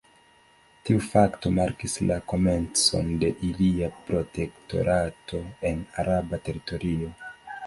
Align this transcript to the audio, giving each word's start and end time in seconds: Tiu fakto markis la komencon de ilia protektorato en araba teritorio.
Tiu 0.87 1.01
fakto 1.07 1.51
markis 1.57 1.97
la 2.11 2.17
komencon 2.33 3.11
de 3.25 3.29
ilia 3.49 3.91
protektorato 4.09 5.43
en 5.73 5.85
araba 6.07 6.43
teritorio. 6.51 7.13